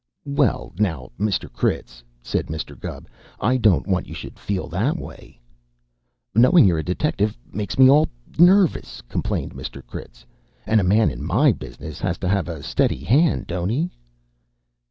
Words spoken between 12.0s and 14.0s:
to have a steady hand, don't he?"